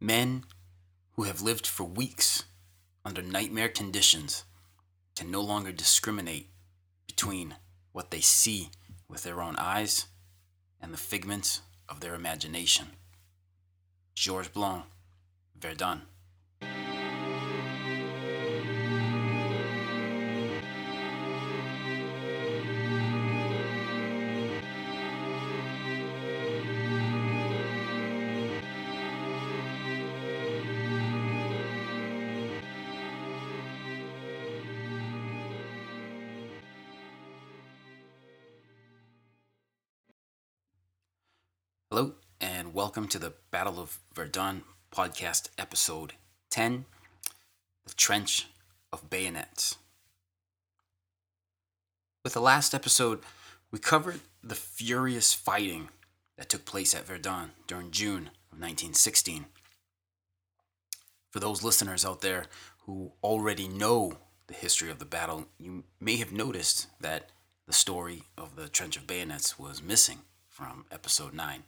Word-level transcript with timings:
Men 0.00 0.44
who 1.12 1.24
have 1.24 1.42
lived 1.42 1.66
for 1.66 1.84
weeks 1.84 2.44
under 3.04 3.20
nightmare 3.20 3.68
conditions 3.68 4.44
can 5.14 5.30
no 5.30 5.42
longer 5.42 5.72
discriminate 5.72 6.48
between 7.06 7.56
what 7.92 8.10
they 8.10 8.20
see 8.20 8.70
with 9.08 9.24
their 9.24 9.42
own 9.42 9.56
eyes 9.58 10.06
and 10.80 10.94
the 10.94 10.98
figments 10.98 11.60
of 11.88 12.00
their 12.00 12.14
imagination. 12.14 12.86
Georges 14.14 14.50
Blond, 14.50 14.84
Verdun. 15.58 16.02
Hello, 41.92 42.12
and 42.40 42.72
welcome 42.72 43.08
to 43.08 43.18
the 43.18 43.32
Battle 43.50 43.80
of 43.80 43.98
Verdun 44.14 44.62
podcast 44.94 45.48
episode 45.58 46.12
10 46.50 46.84
The 47.84 47.94
Trench 47.94 48.46
of 48.92 49.10
Bayonets. 49.10 49.76
With 52.22 52.34
the 52.34 52.40
last 52.40 52.74
episode, 52.74 53.18
we 53.72 53.80
covered 53.80 54.20
the 54.40 54.54
furious 54.54 55.34
fighting 55.34 55.88
that 56.38 56.48
took 56.48 56.64
place 56.64 56.94
at 56.94 57.08
Verdun 57.08 57.50
during 57.66 57.90
June 57.90 58.30
of 58.52 58.60
1916. 58.60 59.46
For 61.32 61.40
those 61.40 61.64
listeners 61.64 62.04
out 62.04 62.20
there 62.20 62.44
who 62.86 63.14
already 63.20 63.66
know 63.66 64.12
the 64.46 64.54
history 64.54 64.92
of 64.92 65.00
the 65.00 65.04
battle, 65.04 65.46
you 65.58 65.82
may 65.98 66.18
have 66.18 66.30
noticed 66.30 66.86
that 67.00 67.30
the 67.66 67.72
story 67.72 68.22
of 68.38 68.54
the 68.54 68.68
Trench 68.68 68.96
of 68.96 69.08
Bayonets 69.08 69.58
was 69.58 69.82
missing 69.82 70.18
from 70.48 70.84
episode 70.92 71.34
9. 71.34 71.64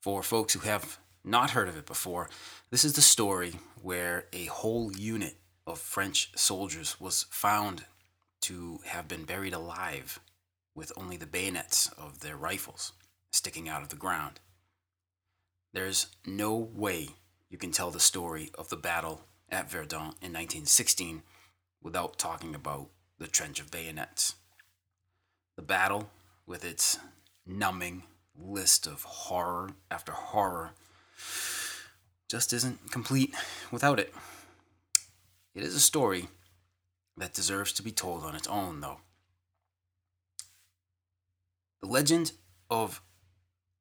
For 0.00 0.22
folks 0.22 0.54
who 0.54 0.60
have 0.60 0.98
not 1.24 1.50
heard 1.50 1.68
of 1.68 1.76
it 1.76 1.86
before, 1.86 2.30
this 2.70 2.84
is 2.84 2.92
the 2.92 3.00
story 3.00 3.54
where 3.82 4.26
a 4.32 4.46
whole 4.46 4.92
unit 4.96 5.36
of 5.66 5.78
French 5.78 6.30
soldiers 6.36 7.00
was 7.00 7.26
found 7.30 7.84
to 8.42 8.78
have 8.84 9.08
been 9.08 9.24
buried 9.24 9.52
alive 9.52 10.20
with 10.74 10.92
only 10.96 11.16
the 11.16 11.26
bayonets 11.26 11.88
of 11.98 12.20
their 12.20 12.36
rifles 12.36 12.92
sticking 13.32 13.68
out 13.68 13.82
of 13.82 13.88
the 13.88 13.96
ground. 13.96 14.40
There's 15.72 16.06
no 16.24 16.54
way 16.56 17.08
you 17.50 17.58
can 17.58 17.72
tell 17.72 17.90
the 17.90 18.00
story 18.00 18.50
of 18.56 18.68
the 18.68 18.76
battle 18.76 19.22
at 19.50 19.70
Verdun 19.70 20.14
in 20.22 20.32
1916 20.32 21.22
without 21.82 22.18
talking 22.18 22.54
about 22.54 22.88
the 23.18 23.26
Trench 23.26 23.60
of 23.60 23.70
Bayonets. 23.70 24.36
The 25.56 25.62
battle, 25.62 26.10
with 26.46 26.64
its 26.64 26.98
numbing 27.44 28.04
list 28.40 28.86
of 28.86 29.02
horror 29.02 29.70
after 29.90 30.12
horror 30.12 30.70
just 32.28 32.52
isn't 32.52 32.90
complete 32.90 33.34
without 33.70 33.98
it. 33.98 34.14
It 35.54 35.62
is 35.62 35.74
a 35.74 35.80
story 35.80 36.28
that 37.16 37.34
deserves 37.34 37.72
to 37.74 37.82
be 37.82 37.90
told 37.90 38.22
on 38.22 38.34
its 38.34 38.46
own, 38.46 38.80
though. 38.80 39.00
The 41.80 41.88
legend 41.88 42.32
of 42.70 43.02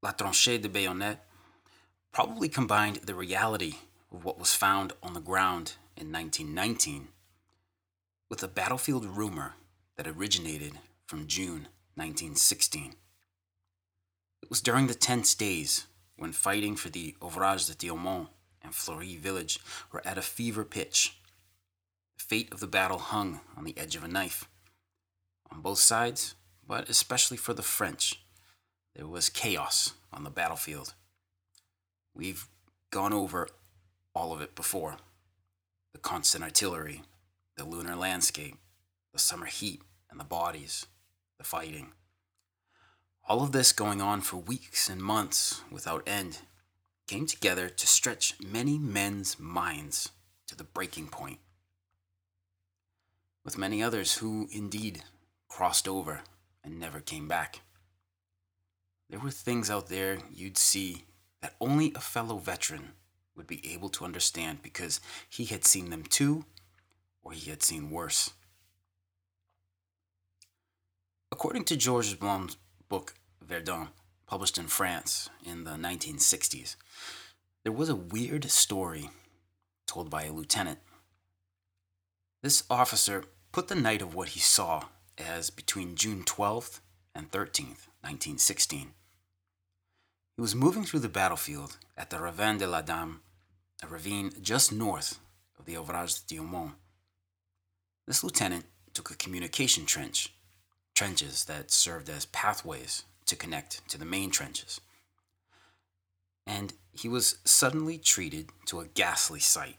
La 0.02 0.12
Tranchée 0.12 0.62
de 0.62 0.70
Bayonnet 0.70 1.18
probably 2.12 2.50
combined 2.50 2.98
the 2.98 3.16
reality 3.16 3.76
of 4.12 4.24
what 4.24 4.40
was 4.40 4.54
found 4.54 4.94
on 5.04 5.14
the 5.14 5.20
ground 5.20 5.74
in 5.96 6.12
1919 6.12 7.10
with 8.30 8.44
a 8.44 8.48
battlefield 8.48 9.06
rumor 9.06 9.56
that 9.98 10.08
originated 10.08 10.74
from 11.06 11.28
June 11.28 11.68
1916. 11.96 12.96
It 14.48 14.52
was 14.52 14.62
during 14.62 14.88
the 14.88 14.94
tense 14.94 15.36
days 15.36 15.88
when 16.16 16.32
fighting 16.32 16.78
for 16.78 16.88
the 16.88 17.18
Ouvrage 17.22 17.66
de 17.66 17.74
Thiaumont 17.74 18.30
and 18.62 18.74
Fleury 18.74 19.18
village 19.18 19.60
were 19.92 20.02
at 20.08 20.18
a 20.18 20.22
fever 20.22 20.64
pitch. 20.64 21.20
The 22.18 22.24
fate 22.24 22.54
of 22.54 22.62
the 22.62 22.66
battle 22.66 22.98
hung 22.98 23.42
on 23.58 23.66
the 23.66 23.78
edge 23.78 23.98
of 23.98 24.06
a 24.06 24.08
knife. 24.08 24.48
On 25.52 25.60
both 25.60 25.80
sides, 25.80 26.36
but 26.66 26.88
especially 26.88 27.36
for 27.36 27.54
the 27.54 27.62
French, 27.62 28.22
there 28.96 29.06
was 29.06 29.28
chaos 29.28 29.96
on 30.14 30.24
the 30.24 30.30
battlefield. 30.30 30.94
We've 32.16 32.48
gone 32.90 33.12
over 33.12 33.50
all 34.16 34.32
of 34.32 34.40
it 34.40 34.56
before 34.56 34.96
the 35.92 36.00
constant 36.00 36.46
artillery, 36.46 37.02
the 37.58 37.66
lunar 37.66 37.98
landscape, 37.98 38.56
the 39.12 39.20
summer 39.20 39.48
heat 39.48 39.82
and 40.10 40.18
the 40.18 40.24
bodies, 40.24 40.86
the 41.38 41.44
fighting. 41.44 41.92
All 43.30 43.44
of 43.44 43.52
this 43.52 43.74
going 43.74 44.02
on 44.02 44.22
for 44.22 44.38
weeks 44.38 44.88
and 44.88 45.02
months 45.02 45.62
without 45.70 46.08
end 46.08 46.40
came 47.08 47.26
together 47.26 47.68
to 47.68 47.86
stretch 47.86 48.36
many 48.42 48.78
men's 48.78 49.38
minds 49.38 50.12
to 50.48 50.56
the 50.56 50.64
breaking 50.64 51.10
point. 51.10 51.40
With 53.44 53.58
many 53.58 53.84
others 53.84 54.16
who 54.16 54.48
indeed 54.54 55.04
crossed 55.50 55.90
over 55.90 56.22
and 56.64 56.80
never 56.80 57.02
came 57.02 57.28
back. 57.28 57.60
There 59.10 59.20
were 59.20 59.32
things 59.32 59.70
out 59.70 59.90
there 59.90 60.20
you'd 60.34 60.58
see 60.58 61.04
that 61.42 61.56
only 61.60 61.92
a 61.96 62.00
fellow 62.00 62.38
veteran 62.38 62.94
would 63.36 63.48
be 63.48 63.74
able 63.74 63.90
to 63.90 64.06
understand 64.06 64.62
because 64.62 65.02
he 65.30 65.44
had 65.46 65.66
seen 65.66 65.90
them 65.90 66.04
too, 66.04 66.46
or 67.22 67.34
he 67.34 67.50
had 67.50 67.62
seen 67.62 67.92
worse. 67.92 68.32
According 71.30 71.66
to 71.66 71.76
Georges 71.76 72.16
Blond's 72.16 72.56
book 72.90 73.16
Verdun, 73.42 73.90
published 74.26 74.58
in 74.58 74.68
France 74.68 75.30
in 75.46 75.64
the 75.64 75.72
1960s, 75.72 76.76
there 77.64 77.72
was 77.74 77.90
a 77.90 77.96
weird 77.96 78.50
story 78.50 79.10
told 79.86 80.10
by 80.10 80.24
a 80.24 80.32
lieutenant. 80.32 80.80
This 82.44 82.64
officer 82.70 83.24
put 83.52 83.68
the 83.68 83.76
night 83.76 84.02
of 84.02 84.14
what 84.14 84.30
he 84.30 84.40
saw 84.40 84.86
as 85.18 85.50
between 85.50 85.96
June 85.96 86.24
12th 86.24 86.80
and 87.16 87.32
13th, 87.32 87.88
1916. 88.04 88.92
He 90.36 90.42
was 90.42 90.54
moving 90.54 90.84
through 90.84 91.00
the 91.00 91.10
battlefield 91.10 91.78
at 91.98 92.10
the 92.10 92.20
Ravin 92.20 92.60
de 92.60 92.68
la 92.68 92.82
Dame, 92.82 93.22
a 93.82 93.88
ravine 93.88 94.32
just 94.42 94.72
north 94.72 95.20
of 95.58 95.66
the 95.66 95.76
Ouvrage 95.76 96.26
de 96.28 96.36
Thiaumont. 96.36 96.74
This 98.06 98.24
lieutenant 98.24 98.66
took 98.94 99.10
a 99.10 99.16
communication 99.16 99.86
trench, 99.86 100.34
trenches 100.98 101.46
that 101.46 101.70
served 101.70 102.10
as 102.10 102.26
pathways 102.26 103.04
to 103.28 103.36
connect 103.36 103.88
to 103.88 104.00
the 104.00 104.06
main 104.06 104.32
trenches. 104.32 104.82
And 106.48 106.74
he 106.92 107.08
was 107.08 107.38
suddenly 107.46 108.00
treated 108.00 108.50
to 108.66 108.80
a 108.80 108.88
ghastly 108.88 109.40
sight. 109.40 109.76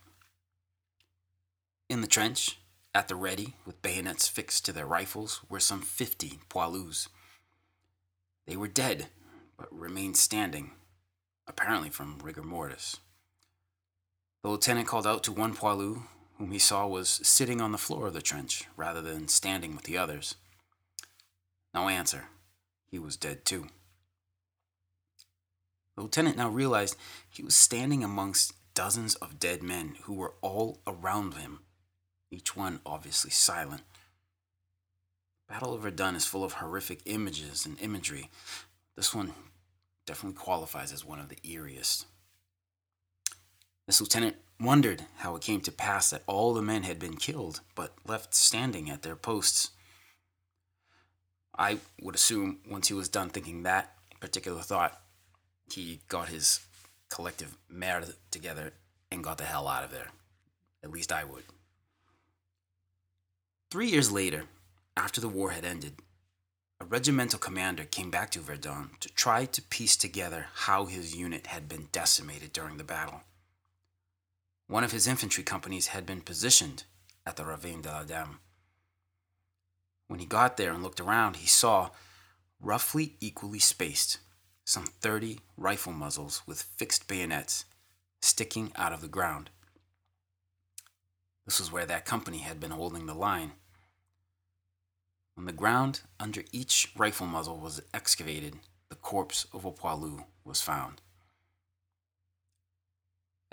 In 1.88 2.02
the 2.02 2.06
trench, 2.06 2.60
at 2.94 3.08
the 3.08 3.16
ready, 3.16 3.54
with 3.66 3.82
bayonets 3.82 4.28
fixed 4.28 4.64
to 4.66 4.72
their 4.72 4.86
rifles, 4.86 5.40
were 5.48 5.58
some 5.58 5.82
50 5.82 6.38
poilus. 6.48 7.08
They 8.46 8.56
were 8.56 8.68
dead, 8.68 9.08
but 9.56 9.76
remained 9.76 10.16
standing, 10.16 10.70
apparently 11.48 11.90
from 11.90 12.20
rigor 12.22 12.44
mortis. 12.44 12.98
The 14.44 14.50
lieutenant 14.50 14.86
called 14.86 15.06
out 15.06 15.24
to 15.24 15.32
one 15.32 15.56
poilu, 15.56 16.04
whom 16.36 16.52
he 16.52 16.60
saw 16.60 16.86
was 16.86 17.08
sitting 17.24 17.60
on 17.60 17.72
the 17.72 17.76
floor 17.76 18.06
of 18.06 18.14
the 18.14 18.22
trench 18.22 18.66
rather 18.76 19.02
than 19.02 19.26
standing 19.26 19.74
with 19.74 19.82
the 19.82 19.98
others. 19.98 20.36
No 21.74 21.88
answer 21.88 22.24
he 22.90 22.98
was 22.98 23.16
dead 23.16 23.44
too. 23.44 23.66
The 25.96 26.02
lieutenant 26.02 26.36
now 26.36 26.48
realized 26.48 26.96
he 27.28 27.42
was 27.42 27.54
standing 27.54 28.04
amongst 28.04 28.54
dozens 28.74 29.16
of 29.16 29.40
dead 29.40 29.62
men 29.62 29.96
who 30.02 30.14
were 30.14 30.34
all 30.40 30.80
around 30.86 31.34
him, 31.34 31.60
each 32.30 32.56
one 32.56 32.80
obviously 32.86 33.30
silent. 33.30 33.82
Battle 35.48 35.74
of 35.74 35.82
Verdun 35.82 36.14
is 36.14 36.26
full 36.26 36.44
of 36.44 36.54
horrific 36.54 37.00
images 37.06 37.66
and 37.66 37.80
imagery. 37.80 38.30
This 38.96 39.14
one 39.14 39.32
definitely 40.06 40.38
qualifies 40.38 40.92
as 40.92 41.04
one 41.04 41.18
of 41.18 41.28
the 41.28 41.36
eeriest. 41.36 42.04
This 43.86 44.00
lieutenant 44.00 44.36
wondered 44.60 45.06
how 45.16 45.34
it 45.34 45.42
came 45.42 45.60
to 45.62 45.72
pass 45.72 46.10
that 46.10 46.22
all 46.26 46.52
the 46.52 46.62
men 46.62 46.82
had 46.82 46.98
been 46.98 47.16
killed 47.16 47.60
but 47.74 47.94
left 48.06 48.34
standing 48.34 48.90
at 48.90 49.02
their 49.02 49.16
posts. 49.16 49.70
I 51.58 51.78
would 52.00 52.14
assume 52.14 52.60
once 52.70 52.88
he 52.88 52.94
was 52.94 53.08
done 53.08 53.30
thinking 53.30 53.64
that 53.64 53.92
particular 54.20 54.60
thought, 54.60 55.00
he 55.72 56.00
got 56.08 56.28
his 56.28 56.60
collective 57.10 57.56
merde 57.68 58.12
together 58.30 58.72
and 59.10 59.24
got 59.24 59.38
the 59.38 59.44
hell 59.44 59.66
out 59.66 59.84
of 59.84 59.90
there. 59.90 60.08
At 60.84 60.90
least 60.90 61.12
I 61.12 61.24
would. 61.24 61.44
Three 63.70 63.88
years 63.88 64.10
later, 64.10 64.44
after 64.96 65.20
the 65.20 65.28
war 65.28 65.50
had 65.50 65.64
ended, 65.64 65.94
a 66.80 66.84
regimental 66.84 67.38
commander 67.40 67.84
came 67.84 68.10
back 68.10 68.30
to 68.30 68.40
Verdun 68.40 68.90
to 69.00 69.08
try 69.08 69.44
to 69.44 69.62
piece 69.62 69.96
together 69.96 70.46
how 70.54 70.86
his 70.86 71.16
unit 71.16 71.48
had 71.48 71.68
been 71.68 71.88
decimated 71.90 72.52
during 72.52 72.76
the 72.76 72.84
battle. 72.84 73.22
One 74.68 74.84
of 74.84 74.92
his 74.92 75.08
infantry 75.08 75.42
companies 75.42 75.88
had 75.88 76.06
been 76.06 76.20
positioned 76.20 76.84
at 77.26 77.36
the 77.36 77.44
Ravine 77.44 77.82
de 77.82 77.90
la 77.90 78.04
Dame. 78.04 78.38
When 80.08 80.20
he 80.20 80.26
got 80.26 80.56
there 80.56 80.72
and 80.72 80.82
looked 80.82 81.00
around, 81.00 81.36
he 81.36 81.46
saw, 81.46 81.90
roughly 82.60 83.16
equally 83.20 83.58
spaced, 83.58 84.18
some 84.64 84.86
30 84.86 85.40
rifle 85.56 85.92
muzzles 85.92 86.42
with 86.46 86.62
fixed 86.62 87.06
bayonets 87.06 87.66
sticking 88.20 88.72
out 88.74 88.92
of 88.92 89.00
the 89.00 89.08
ground. 89.08 89.50
This 91.44 91.60
was 91.60 91.70
where 91.70 91.86
that 91.86 92.04
company 92.04 92.38
had 92.38 92.58
been 92.58 92.72
holding 92.72 93.06
the 93.06 93.14
line. 93.14 93.52
On 95.36 95.44
the 95.44 95.52
ground 95.52 96.00
under 96.18 96.42
each 96.52 96.90
rifle 96.96 97.26
muzzle 97.26 97.58
was 97.58 97.80
excavated, 97.94 98.56
the 98.88 98.96
corpse 98.96 99.46
of 99.52 99.64
a 99.64 99.70
poilu 99.70 100.24
was 100.44 100.60
found. 100.60 101.00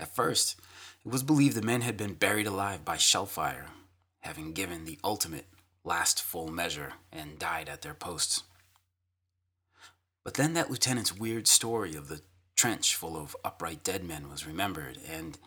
At 0.00 0.14
first, 0.14 0.58
it 1.04 1.12
was 1.12 1.22
believed 1.22 1.56
the 1.56 1.62
men 1.62 1.82
had 1.82 1.96
been 1.96 2.14
buried 2.14 2.46
alive 2.46 2.84
by 2.84 2.96
shellfire, 2.96 3.66
having 4.20 4.52
given 4.52 4.84
the 4.84 4.98
ultimate 5.04 5.46
last 5.86 6.20
full 6.20 6.48
measure 6.48 6.94
and 7.12 7.38
died 7.38 7.68
at 7.68 7.80
their 7.80 7.94
posts. 7.94 8.42
But 10.24 10.34
then 10.34 10.54
that 10.54 10.70
lieutenant's 10.70 11.16
weird 11.16 11.46
story 11.46 11.94
of 11.94 12.08
the 12.08 12.20
trench 12.56 12.96
full 12.96 13.16
of 13.16 13.36
upright 13.44 13.84
dead 13.84 14.02
men 14.04 14.28
was 14.28 14.46
remembered, 14.46 14.98
and 15.08 15.38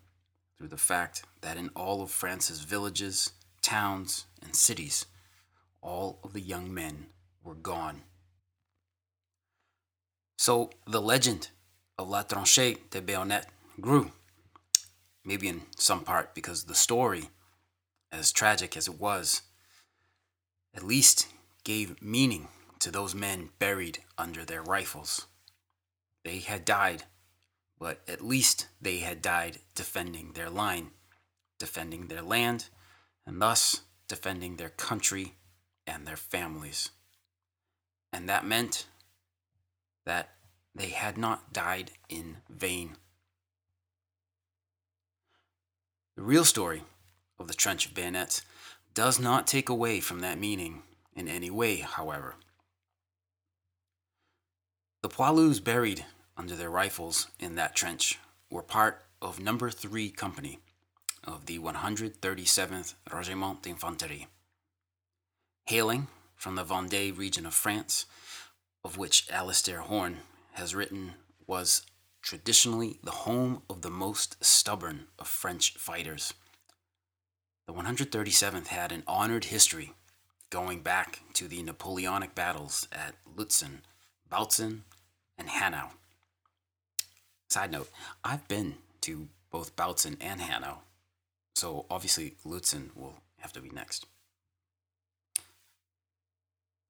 through 0.56 0.68
the 0.68 0.76
fact 0.76 1.22
that 1.42 1.56
in 1.56 1.68
all 1.76 2.02
of 2.02 2.10
France's 2.10 2.62
villages, 2.62 3.30
towns, 3.62 4.26
and 4.42 4.56
cities, 4.56 5.06
all 5.80 6.18
of 6.24 6.32
the 6.32 6.40
young 6.40 6.74
men 6.74 7.06
were 7.42 7.54
gone. 7.54 8.02
So 10.36 10.70
the 10.86 11.02
legend 11.02 11.48
of 11.98 12.08
La 12.08 12.22
Tranchée 12.22 12.78
de 12.90 13.00
Bayonnet 13.00 13.46
grew, 13.80 14.12
maybe 15.24 15.48
in 15.48 15.62
some 15.76 16.04
part 16.04 16.34
because 16.34 16.64
the 16.64 16.74
story, 16.74 17.30
as 18.12 18.32
tragic 18.32 18.76
as 18.76 18.88
it 18.88 19.00
was, 19.00 19.42
at 20.74 20.82
least 20.82 21.26
gave 21.64 22.00
meaning 22.00 22.48
to 22.78 22.90
those 22.90 23.14
men 23.14 23.50
buried 23.58 23.98
under 24.16 24.44
their 24.44 24.62
rifles. 24.62 25.26
They 26.24 26.38
had 26.38 26.64
died, 26.64 27.04
but 27.78 28.00
at 28.06 28.24
least 28.24 28.68
they 28.80 28.98
had 28.98 29.20
died 29.20 29.58
defending 29.74 30.32
their 30.32 30.50
line, 30.50 30.90
defending 31.58 32.06
their 32.06 32.22
land, 32.22 32.68
and 33.26 33.42
thus 33.42 33.82
defending 34.08 34.56
their 34.56 34.70
country 34.70 35.34
and 35.86 36.06
their 36.06 36.16
families. 36.16 36.90
And 38.12 38.28
that 38.28 38.46
meant 38.46 38.86
that 40.06 40.30
they 40.74 40.88
had 40.88 41.18
not 41.18 41.52
died 41.52 41.92
in 42.08 42.38
vain. 42.48 42.96
The 46.16 46.22
real 46.22 46.44
story 46.44 46.82
of 47.38 47.48
the 47.48 47.54
Trench 47.54 47.86
of 47.86 47.94
Bayonets 47.94 48.42
does 48.94 49.20
not 49.20 49.46
take 49.46 49.68
away 49.68 50.00
from 50.00 50.20
that 50.20 50.38
meaning 50.38 50.82
in 51.14 51.28
any 51.28 51.50
way, 51.50 51.76
however. 51.76 52.34
The 55.02 55.08
Poilus 55.08 55.62
buried 55.62 56.04
under 56.36 56.56
their 56.56 56.70
rifles 56.70 57.28
in 57.38 57.54
that 57.54 57.76
trench 57.76 58.18
were 58.50 58.62
part 58.62 59.04
of 59.22 59.40
Number 59.40 59.70
3 59.70 60.10
Company 60.10 60.58
of 61.24 61.46
the 61.46 61.58
137th 61.58 62.94
Regiment 63.12 63.62
d'Infanterie. 63.62 64.26
Hailing 65.66 66.08
from 66.38 66.54
the 66.54 66.64
Vendée 66.64 67.16
region 67.16 67.44
of 67.44 67.52
France, 67.52 68.06
of 68.84 68.96
which 68.96 69.28
Alistair 69.30 69.80
Horne 69.80 70.18
has 70.52 70.74
written 70.74 71.14
was 71.46 71.82
traditionally 72.22 72.98
the 73.02 73.10
home 73.10 73.62
of 73.68 73.82
the 73.82 73.90
most 73.90 74.42
stubborn 74.42 75.06
of 75.18 75.26
French 75.26 75.74
fighters. 75.74 76.32
The 77.66 77.74
137th 77.74 78.68
had 78.68 78.92
an 78.92 79.02
honored 79.06 79.46
history 79.46 79.92
going 80.48 80.80
back 80.80 81.20
to 81.34 81.48
the 81.48 81.62
Napoleonic 81.62 82.34
battles 82.34 82.88
at 82.92 83.14
Lutzen, 83.36 83.80
Bautzen, 84.30 84.80
and 85.36 85.48
Hanau. 85.48 85.90
Side 87.48 87.72
note, 87.72 87.90
I've 88.24 88.46
been 88.48 88.76
to 89.02 89.28
both 89.50 89.74
Bautzen 89.76 90.16
and 90.20 90.40
Hanau, 90.40 90.78
so 91.54 91.84
obviously 91.90 92.36
Lutzen 92.46 92.90
will 92.94 93.14
have 93.38 93.52
to 93.54 93.60
be 93.60 93.70
next. 93.70 94.06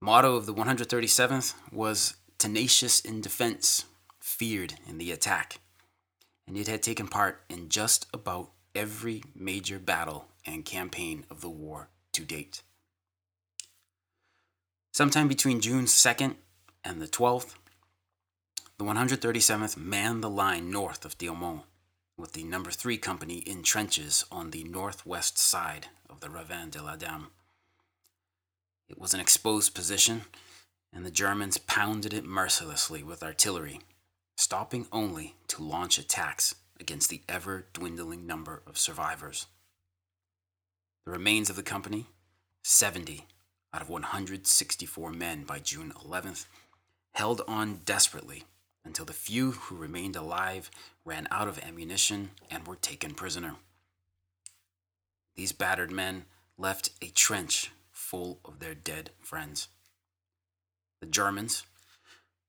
Motto 0.01 0.37
of 0.37 0.47
the 0.47 0.55
137th 0.55 1.55
was 1.73 2.15
tenacious 2.39 3.01
in 3.01 3.21
defense, 3.21 3.85
feared 4.21 4.75
in 4.89 4.99
the 4.99 5.11
attack, 5.11 5.59
and 6.47 6.57
it 6.57 6.69
had 6.69 6.83
taken 6.83 7.09
part 7.09 7.43
in 7.49 7.69
just 7.69 8.07
about 8.15 8.51
every 8.77 9.25
major 9.35 9.79
battle 9.81 10.29
and 10.47 10.65
campaign 10.65 11.27
of 11.31 11.41
the 11.41 11.51
war 11.51 11.89
to 12.13 12.25
date. 12.25 12.63
Sometime 14.93 15.27
between 15.27 15.61
June 15.61 15.87
2nd 15.87 16.37
and 16.85 17.03
the 17.03 17.09
12th, 17.09 17.55
the 18.79 18.85
137th 18.85 19.77
manned 19.77 20.23
the 20.23 20.31
line 20.31 20.71
north 20.71 21.05
of 21.05 21.19
Douaumont, 21.19 21.63
with 22.17 22.35
the 22.35 22.45
number 22.45 22.71
3 22.71 22.99
company 22.99 23.39
in 23.39 23.65
trenches 23.65 24.25
on 24.31 24.51
the 24.51 24.63
northwest 24.63 25.39
side 25.39 25.89
of 26.09 26.21
the 26.21 26.31
Ravin 26.31 26.71
de 26.71 26.81
la 26.81 26.95
Dame. 26.95 27.29
It 28.89 28.99
was 28.99 29.13
an 29.13 29.21
exposed 29.21 29.75
position, 29.75 30.23
and 30.93 31.05
the 31.05 31.11
Germans 31.11 31.59
pounded 31.59 32.15
it 32.15 32.25
mercilessly 32.25 33.03
with 33.03 33.23
artillery, 33.23 33.81
stopping 34.37 34.87
only 34.91 35.35
to 35.49 35.63
launch 35.63 35.99
attacks 35.99 36.55
against 36.81 37.11
the 37.11 37.23
ever 37.29 37.67
dwindling 37.73 38.27
number 38.27 38.63
of 38.67 38.79
survivors. 38.79 39.47
The 41.05 41.13
remains 41.13 41.51
of 41.51 41.57
the 41.57 41.63
company, 41.63 42.07
70 42.65 43.27
out 43.75 43.83
of 43.83 43.91
164 43.91 45.13
men 45.13 45.45
by 45.45 45.59
June 45.59 45.93
11th, 46.05 46.47
held 47.13 47.43
on 47.47 47.81
desperately 47.85 48.45
until 48.85 49.05
the 49.05 49.13
few 49.13 49.53
who 49.53 49.77
remained 49.77 50.17
alive 50.17 50.71
ran 51.05 51.29
out 51.31 51.49
of 51.49 51.59
ammunition 51.59 52.31
and 52.51 52.67
were 52.67 52.77
taken 52.77 53.15
prisoner. 53.15 53.57
These 55.37 55.53
battered 55.53 55.93
men 55.93 56.25
left 56.57 56.91
a 57.03 57.09
trench 57.11 57.71
full 58.09 58.41
of 58.43 58.59
their 58.59 58.75
dead 58.75 59.11
friends. 59.21 59.69
The 61.03 61.07
Germans, 61.07 61.65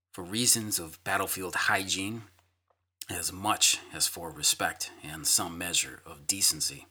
for 0.10 0.24
reasons 0.24 0.80
of 0.80 1.04
battlefield 1.04 1.54
hygiene, 1.54 2.24
as 3.10 3.34
much 3.34 3.80
as 3.94 4.08
for 4.08 4.32
respect 4.32 4.90
and 5.04 5.28
some 5.28 5.58
measure 5.58 6.02
of 6.06 6.28
decency, 6.28 6.88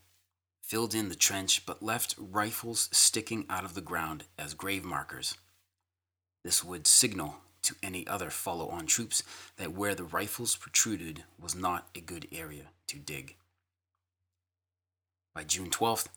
filled 0.61 0.93
in 0.93 1.09
the 1.09 1.15
trench 1.15 1.65
but 1.65 1.81
left 1.81 2.13
rifles 2.19 2.89
sticking 2.91 3.43
out 3.49 3.63
of 3.65 3.73
the 3.73 3.81
ground 3.81 4.25
as 4.37 4.53
grave 4.53 4.83
markers. 4.83 5.35
This 6.43 6.63
would 6.63 6.85
signal 6.85 7.37
to 7.63 7.75
any 7.81 8.05
other 8.05 8.29
follow 8.29 8.69
on 8.69 8.85
troops 8.85 9.23
that 9.57 9.73
where 9.73 9.95
the 9.95 10.03
rifles 10.03 10.55
protruded 10.55 11.23
was 11.41 11.55
not 11.55 11.87
a 11.95 12.01
good 12.01 12.27
area 12.31 12.65
to 12.87 12.97
dig. 12.97 13.35
By 15.33 15.43
June 15.43 15.71
12th, 15.71 16.07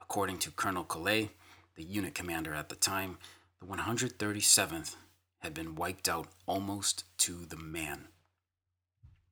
according 0.00 0.38
to 0.38 0.50
Colonel 0.50 0.84
Collet, 0.84 1.28
the 1.78 1.84
unit 1.84 2.12
commander 2.12 2.52
at 2.54 2.68
the 2.68 2.74
time, 2.74 3.18
the 3.60 3.66
137th 3.66 4.96
had 5.38 5.54
been 5.54 5.76
wiped 5.76 6.08
out 6.08 6.26
almost 6.44 7.04
to 7.16 7.46
the 7.46 7.56
man. 7.56 8.08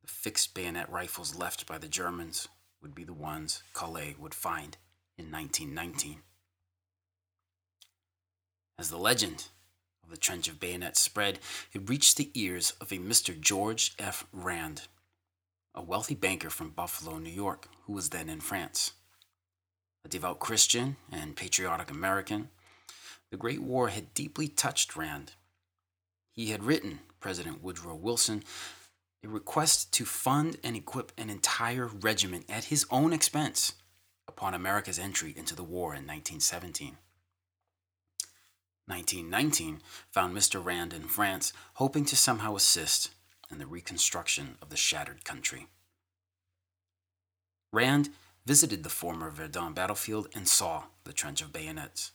The 0.02 0.08
fixed 0.08 0.54
bayonet 0.54 0.88
rifles 0.88 1.34
left 1.34 1.66
by 1.66 1.78
the 1.78 1.88
Germans 1.88 2.46
would 2.80 2.94
be 2.94 3.02
the 3.02 3.12
ones 3.12 3.64
Collet 3.72 4.20
would 4.20 4.32
find 4.32 4.76
in 5.18 5.32
1919. 5.32 6.20
As 8.78 8.90
the 8.90 8.96
legend 8.96 9.48
of 10.04 10.10
the 10.10 10.16
Trench 10.16 10.46
of 10.46 10.60
Bayonets 10.60 11.00
spread, 11.00 11.40
it 11.72 11.88
reached 11.88 12.16
the 12.16 12.30
ears 12.34 12.74
of 12.80 12.92
a 12.92 12.98
Mr. 12.98 13.38
George 13.38 13.92
F. 13.98 14.24
Rand, 14.32 14.82
a 15.74 15.82
wealthy 15.82 16.14
banker 16.14 16.50
from 16.50 16.70
Buffalo, 16.70 17.18
New 17.18 17.28
York, 17.28 17.66
who 17.86 17.92
was 17.92 18.10
then 18.10 18.28
in 18.28 18.38
France. 18.38 18.92
A 20.06 20.08
devout 20.08 20.38
Christian 20.38 20.94
and 21.10 21.34
patriotic 21.34 21.90
American, 21.90 22.50
the 23.32 23.36
Great 23.36 23.60
War 23.60 23.88
had 23.88 24.14
deeply 24.14 24.46
touched 24.46 24.94
Rand. 24.94 25.32
He 26.30 26.52
had 26.52 26.62
written 26.62 27.00
President 27.18 27.60
Woodrow 27.60 27.96
Wilson 27.96 28.44
a 29.25 29.28
request 29.28 29.92
to 29.94 30.04
fund 30.04 30.58
and 30.62 30.76
equip 30.76 31.10
an 31.18 31.28
entire 31.28 31.86
regiment 31.88 32.44
at 32.48 32.66
his 32.66 32.86
own 32.88 33.12
expense 33.12 33.72
upon 34.28 34.54
America's 34.54 35.00
entry 35.00 35.34
into 35.36 35.56
the 35.56 35.64
war 35.64 35.86
in 35.86 36.06
1917. 36.06 36.98
1919 38.86 39.82
found 40.12 40.36
Mr. 40.36 40.64
Rand 40.64 40.92
in 40.92 41.08
France, 41.08 41.52
hoping 41.75 42.04
to 42.04 42.14
somehow 42.14 42.54
assist 42.54 43.10
in 43.50 43.58
the 43.58 43.66
reconstruction 43.66 44.56
of 44.62 44.70
the 44.70 44.76
shattered 44.76 45.25
country. 45.25 45.66
Rand 47.72 48.10
visited 48.46 48.84
the 48.84 48.88
former 48.88 49.28
Verdun 49.28 49.72
battlefield 49.72 50.28
and 50.34 50.46
saw 50.46 50.84
the 51.04 51.12
trench 51.12 51.42
of 51.42 51.52
bayonets. 51.52 52.12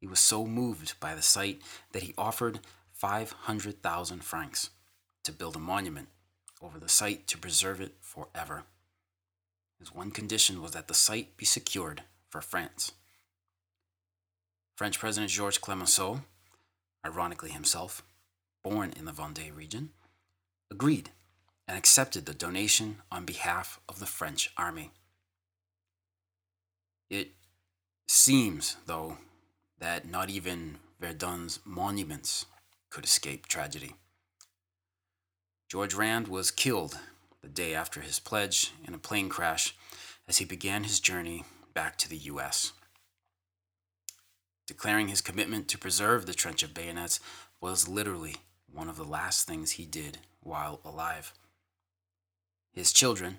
He 0.00 0.06
was 0.06 0.18
so 0.18 0.46
moved 0.46 0.98
by 0.98 1.14
the 1.14 1.22
sight 1.22 1.60
that 1.92 2.02
he 2.02 2.14
offered 2.16 2.60
500,000 2.92 4.24
francs 4.24 4.70
to 5.24 5.32
build 5.32 5.56
a 5.56 5.60
monument 5.60 6.08
over 6.62 6.78
the 6.78 6.88
site 6.88 7.26
to 7.26 7.38
preserve 7.38 7.80
it 7.80 7.94
forever. 8.00 8.64
His 9.78 9.94
one 9.94 10.10
condition 10.10 10.62
was 10.62 10.72
that 10.72 10.88
the 10.88 10.94
site 10.94 11.36
be 11.36 11.44
secured 11.44 12.02
for 12.30 12.40
France. 12.40 12.92
French 14.74 14.98
President 14.98 15.30
Georges 15.30 15.58
Clemenceau, 15.58 16.20
ironically 17.04 17.50
himself, 17.50 18.02
born 18.62 18.92
in 18.96 19.04
the 19.04 19.12
Vendée 19.12 19.54
region, 19.54 19.90
agreed 20.70 21.10
and 21.68 21.76
accepted 21.76 22.26
the 22.26 22.34
donation 22.34 22.98
on 23.10 23.24
behalf 23.24 23.80
of 23.88 23.98
the 23.98 24.06
French 24.06 24.50
army. 24.56 24.92
It 27.08 27.30
seems, 28.08 28.76
though, 28.86 29.18
that 29.78 30.08
not 30.08 30.30
even 30.30 30.78
Verdun's 31.00 31.60
monuments 31.64 32.46
could 32.90 33.04
escape 33.04 33.46
tragedy. 33.46 33.94
George 35.68 35.94
Rand 35.94 36.28
was 36.28 36.50
killed 36.50 36.98
the 37.42 37.48
day 37.48 37.74
after 37.74 38.00
his 38.00 38.18
pledge 38.18 38.72
in 38.86 38.94
a 38.94 38.98
plane 38.98 39.28
crash 39.28 39.74
as 40.26 40.38
he 40.38 40.44
began 40.44 40.84
his 40.84 41.00
journey 41.00 41.44
back 41.74 41.96
to 41.98 42.08
the 42.08 42.16
U.S. 42.16 42.72
Declaring 44.66 45.08
his 45.08 45.20
commitment 45.20 45.68
to 45.68 45.78
preserve 45.78 46.26
the 46.26 46.34
Trench 46.34 46.62
of 46.62 46.74
Bayonets 46.74 47.20
was 47.60 47.88
literally 47.88 48.36
one 48.72 48.88
of 48.88 48.96
the 48.96 49.04
last 49.04 49.46
things 49.46 49.72
he 49.72 49.86
did 49.86 50.18
while 50.40 50.80
alive. 50.84 51.32
His 52.72 52.92
children, 52.92 53.38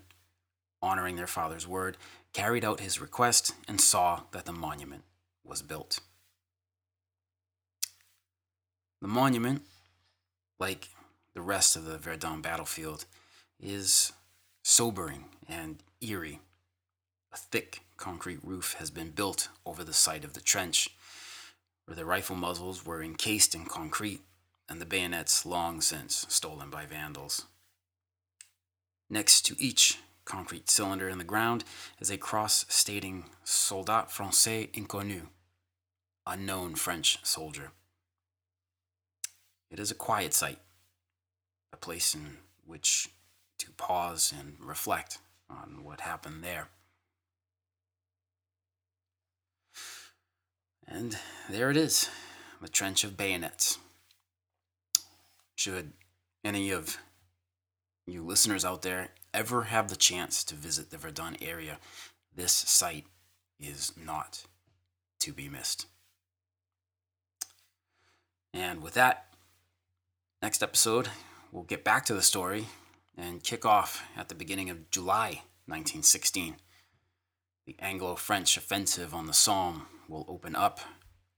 honoring 0.81 1.15
their 1.15 1.27
father's 1.27 1.67
word, 1.67 1.97
carried 2.33 2.63
out 2.63 2.79
his 2.79 3.01
request 3.01 3.53
and 3.67 3.81
saw 3.81 4.23
that 4.31 4.45
the 4.45 4.51
monument 4.51 5.03
was 5.43 5.61
built. 5.61 5.99
The 9.01 9.07
monument, 9.07 9.61
like 10.59 10.89
the 11.33 11.41
rest 11.41 11.75
of 11.75 11.85
the 11.85 11.97
Verdun 11.97 12.41
battlefield, 12.41 13.05
is 13.59 14.11
sobering 14.63 15.25
and 15.47 15.77
eerie. 16.01 16.39
A 17.31 17.37
thick 17.37 17.81
concrete 17.97 18.39
roof 18.43 18.75
has 18.79 18.89
been 18.89 19.11
built 19.11 19.49
over 19.65 19.83
the 19.83 19.93
site 19.93 20.23
of 20.23 20.33
the 20.33 20.41
trench, 20.41 20.89
where 21.85 21.95
the 21.95 22.05
rifle 22.05 22.35
muzzles 22.35 22.85
were 22.85 23.03
encased 23.03 23.55
in 23.55 23.65
concrete 23.65 24.21
and 24.69 24.81
the 24.81 24.85
bayonets 24.85 25.45
long 25.45 25.79
since 25.81 26.25
stolen 26.29 26.69
by 26.69 26.85
vandals. 26.85 27.45
Next 29.09 29.45
to 29.45 29.55
each 29.57 29.99
concrete 30.27 30.69
cylinder 30.69 31.07
in 31.07 31.17
the 31.17 31.23
ground 31.23 31.63
is 31.99 32.11
a 32.11 32.17
cross 32.17 32.65
stating 32.67 33.25
Soldat 33.43 34.09
Français 34.09 34.69
Inconnu, 34.73 35.27
unknown 36.27 36.75
French 36.75 37.17
soldier. 37.23 37.71
It 39.71 39.79
is 39.79 39.89
a 39.89 39.95
quiet 39.95 40.33
site, 40.33 40.59
a 41.71 41.77
place 41.77 42.13
in 42.13 42.37
which 42.65 43.09
to 43.57 43.71
pause 43.71 44.33
and 44.37 44.57
reflect 44.59 45.19
on 45.49 45.83
what 45.83 46.01
happened 46.01 46.43
there. 46.43 46.67
And 50.85 51.17
there 51.49 51.71
it 51.71 51.77
is, 51.77 52.09
the 52.61 52.67
trench 52.67 53.03
of 53.03 53.17
bayonets. 53.17 53.77
Should 55.55 55.93
any 56.43 56.71
of 56.71 56.97
you 58.05 58.23
listeners 58.23 58.63
out 58.63 58.81
there 58.81 59.09
ever 59.37 59.65
have 59.65 59.87
the 59.87 59.95
chance 59.95 60.43
to 60.43 60.55
visit 60.55 60.89
the 60.89 60.97
Verdun 60.97 61.37
area, 61.41 61.77
this 62.35 62.51
site 62.51 63.05
is 63.59 63.93
not 64.03 64.45
to 65.19 65.31
be 65.31 65.47
missed. 65.47 65.85
And 68.51 68.81
with 68.81 68.95
that, 68.95 69.27
next 70.41 70.63
episode, 70.63 71.09
we'll 71.51 71.63
get 71.63 71.83
back 71.83 72.03
to 72.05 72.15
the 72.15 72.23
story 72.23 72.65
and 73.15 73.43
kick 73.43 73.63
off 73.63 74.03
at 74.17 74.27
the 74.27 74.35
beginning 74.35 74.71
of 74.71 74.89
July 74.89 75.43
1916. 75.67 76.55
The 77.67 77.75
Anglo 77.79 78.15
French 78.15 78.57
offensive 78.57 79.13
on 79.13 79.27
the 79.27 79.33
Somme 79.33 79.85
will 80.07 80.25
open 80.27 80.55
up, 80.55 80.79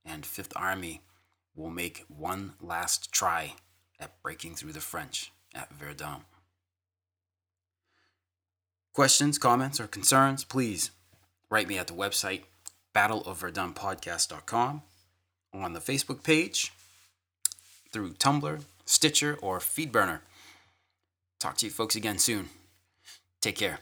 and 0.06 0.26
Fifth 0.26 0.54
Army 0.56 1.02
will 1.54 1.70
make 1.70 2.06
one 2.08 2.54
last 2.62 3.12
try 3.12 3.56
at 4.00 4.22
breaking 4.22 4.56
through 4.56 4.72
the 4.72 4.80
French 4.80 5.34
at 5.54 5.74
Verdun. 5.74 6.24
Questions, 8.94 9.38
comments, 9.38 9.80
or 9.80 9.88
concerns, 9.88 10.44
please 10.44 10.92
write 11.50 11.68
me 11.68 11.78
at 11.78 11.88
the 11.88 11.94
website 11.94 12.44
battleofverdunpodcast.com, 12.96 14.82
on 15.54 15.74
the 15.74 15.80
Facebook 15.80 16.24
page, 16.24 16.74
through 17.92 18.14
Tumblr, 18.14 18.62
Stitcher, 18.86 19.38
or 19.42 19.60
Feedburner. 19.60 20.20
Talk 21.40 21.58
to 21.58 21.66
you 21.68 21.72
folks 21.72 21.96
again 21.96 22.18
soon. 22.18 22.50
Take 23.42 23.56
care. 23.56 23.80